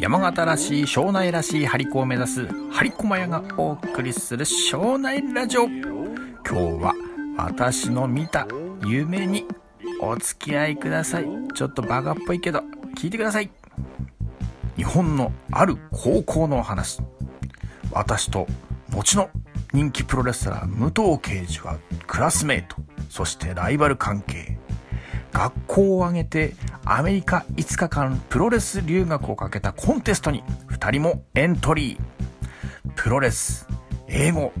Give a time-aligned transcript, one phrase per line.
[0.00, 5.66] 山形らしい庄内らしい張り子を目指す張り駒屋がお送りする庄内ラジオ。
[5.66, 5.82] 今
[6.42, 6.94] 日は
[7.36, 8.48] 私の見た
[8.86, 9.44] 夢に
[10.00, 11.26] お付き合いください。
[11.54, 12.60] ちょっとバカっぽいけど
[12.96, 13.50] 聞いてください。
[14.76, 17.02] 日本のある高校のお話。
[17.92, 18.46] 私と
[18.88, 19.28] 後の
[19.74, 22.76] 人気プロレスラー武藤敬司はクラスメート
[23.10, 24.59] そしてライバル関係。
[25.32, 26.54] 学校を挙げて
[26.84, 32.00] アメリカ5日間プロレス留学をかけたコンテストに2人もエントリー。
[32.96, 33.66] プロレス、
[34.08, 34.52] 英語、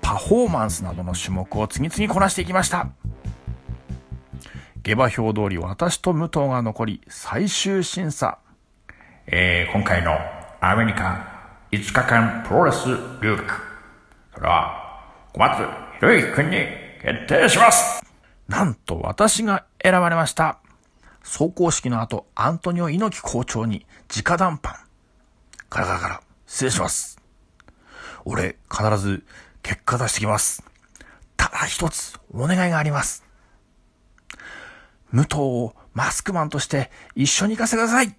[0.00, 2.88] パフォーマンスなどの種目を次々こなしていきました。
[4.82, 8.38] 下馬評通り私と武藤が残り最終審査。
[9.26, 10.12] えー、今回の
[10.60, 12.86] アメリカ5日間プロレス
[13.22, 13.44] 留学。
[14.34, 15.02] それは
[15.32, 15.56] 小松
[16.00, 16.56] 博之君に
[17.02, 18.03] 決定します
[18.48, 20.58] なんと私が選ばれました。
[21.22, 24.76] 走行式の後、アントニオ猪木校長に直談判。
[25.70, 27.18] ガラガラガラ、失礼します。
[28.24, 29.24] 俺、必ず
[29.62, 30.62] 結果出してきます。
[31.36, 33.24] ただ一つ、お願いがあります。
[35.12, 38.14] 武藤をマスクマンとして一緒に行かせてください。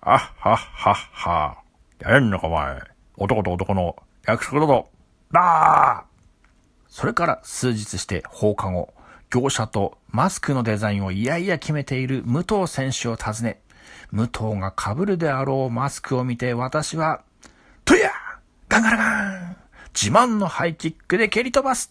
[0.00, 1.58] あっはっはっは。
[1.98, 2.80] やれんのかお前。
[3.16, 4.88] 男と男の約束だぞ。
[5.32, 6.16] だー
[6.88, 8.94] それから数日して放課後、
[9.30, 13.60] 業者とマスクのデザインをいやいや決めている武藤選手を訪ね、
[14.12, 17.22] 武藤が被るであろうマスクを見て私は、
[17.84, 18.10] とや
[18.68, 19.56] ガンガラガン
[19.94, 21.90] 自慢のハイキックで蹴り飛ばす。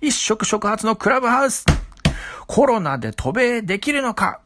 [0.00, 1.66] 一触触発のクラブハウス。
[2.46, 4.40] コロナで渡米できるのか。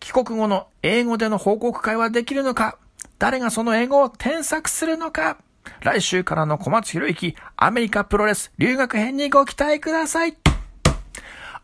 [0.00, 2.78] 帰国後の英語での報告会はできるのか。
[3.18, 5.38] 誰がその英語を添削するのか。
[5.82, 10.43] 来週からの小松博之アメリカプロレス留学編にご期待ください。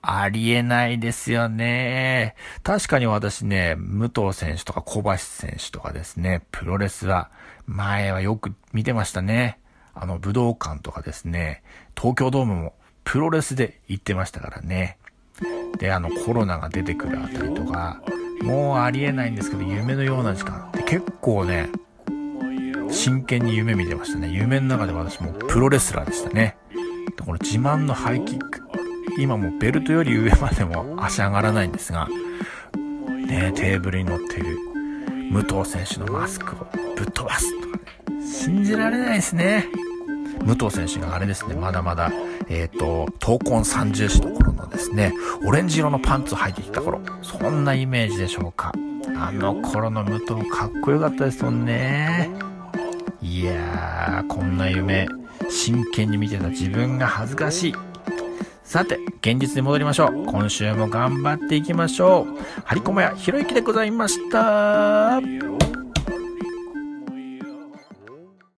[0.03, 2.35] ありえないですよね。
[2.63, 7.31] 確かに私ね、武藤選手とか小橋選手とかですね、プロレスは
[7.67, 9.59] 前はよく見てましたね。
[9.95, 11.63] あの武道館とかですね、
[11.97, 12.75] 東京ドームも
[13.05, 14.97] プロレスで行ってましたからね。
[15.79, 18.01] で、あのコロナが出てくるあたりとか、
[18.43, 20.71] もうありえないんですけど、夢のような時間。
[20.73, 21.69] で結構ね、
[22.91, 24.31] 真剣に夢見てましたね。
[24.31, 26.57] 夢の中で私もプロレスラーでしたね。
[27.17, 28.70] でこの自慢のハイキック。
[29.21, 32.09] 今もベルトより上までも足上がらないんですが、
[33.27, 34.59] ね、テーブルに乗っている
[35.31, 36.67] 武藤選手のマスクを
[36.97, 37.83] ぶっ飛ばすとかね。
[38.27, 39.67] 信じられないですね。
[40.45, 42.11] 武藤選手があれですね、まだまだ、
[42.49, 45.13] えっ、ー、と、闘魂三重視の頃のですね、
[45.45, 48.73] オレンジ色のパンツを履いてきた頃、そんなイメージでしょうか。
[49.17, 52.31] あの頃の武藤かっこよかったですもんね。
[53.21, 55.07] いやー、こんな夢、
[55.51, 57.90] 真剣に見てた自分が恥ずかしい。
[58.71, 60.27] さて、現実に戻りましょう。
[60.27, 62.41] 今週も頑張っていきましょう。
[62.65, 65.80] 張り込まやひろゆきでございました。